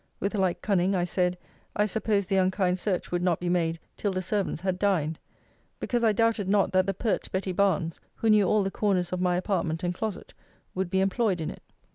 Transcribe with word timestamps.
With 0.19 0.33
like 0.33 0.63
cunning 0.63 0.95
I 0.95 1.03
said, 1.03 1.37
I 1.75 1.85
supposed 1.85 2.27
the 2.27 2.37
unkind 2.37 2.79
search 2.79 3.11
would 3.11 3.21
not 3.21 3.39
be 3.39 3.49
made 3.49 3.79
till 3.97 4.11
the 4.11 4.23
servants 4.23 4.61
had 4.61 4.79
dined; 4.79 5.19
because 5.79 6.03
I 6.03 6.11
doubted 6.11 6.49
not 6.49 6.71
that 6.73 6.87
the 6.87 6.93
pert 6.95 7.31
Betty 7.31 7.51
Barnes, 7.51 7.99
who 8.15 8.31
knew 8.31 8.45
all 8.45 8.63
the 8.63 8.71
corners 8.71 9.13
of 9.13 9.21
my 9.21 9.35
apartment 9.35 9.83
and 9.83 9.93
closet, 9.93 10.33
would 10.73 10.89
be 10.89 11.01
employed 11.01 11.39
in 11.39 11.51
it. 11.51 11.61